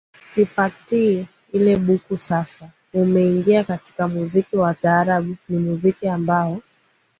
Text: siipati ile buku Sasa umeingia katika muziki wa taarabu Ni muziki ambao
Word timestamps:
siipati 0.21 1.27
ile 1.51 1.75
buku 1.77 2.17
Sasa 2.17 2.69
umeingia 2.93 3.63
katika 3.63 4.07
muziki 4.07 4.57
wa 4.57 4.73
taarabu 4.73 5.35
Ni 5.49 5.57
muziki 5.59 6.07
ambao 6.07 6.61